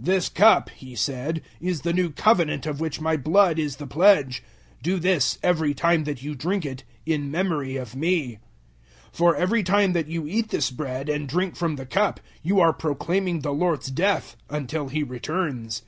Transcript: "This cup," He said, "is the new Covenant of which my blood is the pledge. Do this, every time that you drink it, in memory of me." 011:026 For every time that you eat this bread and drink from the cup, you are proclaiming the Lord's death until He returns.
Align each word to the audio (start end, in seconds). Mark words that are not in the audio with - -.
"This 0.00 0.28
cup," 0.28 0.70
He 0.70 0.96
said, 0.96 1.40
"is 1.60 1.82
the 1.82 1.92
new 1.92 2.10
Covenant 2.10 2.66
of 2.66 2.80
which 2.80 3.00
my 3.00 3.16
blood 3.16 3.60
is 3.60 3.76
the 3.76 3.86
pledge. 3.86 4.42
Do 4.82 4.98
this, 4.98 5.38
every 5.40 5.72
time 5.72 6.02
that 6.02 6.20
you 6.20 6.34
drink 6.34 6.66
it, 6.66 6.82
in 7.06 7.30
memory 7.30 7.76
of 7.76 7.94
me." 7.94 8.40
011:026 9.12 9.12
For 9.12 9.36
every 9.36 9.62
time 9.62 9.92
that 9.92 10.08
you 10.08 10.26
eat 10.26 10.48
this 10.48 10.72
bread 10.72 11.08
and 11.08 11.28
drink 11.28 11.54
from 11.54 11.76
the 11.76 11.86
cup, 11.86 12.18
you 12.42 12.58
are 12.58 12.72
proclaiming 12.72 13.42
the 13.42 13.52
Lord's 13.52 13.92
death 13.92 14.34
until 14.50 14.88
He 14.88 15.04
returns. 15.04 15.84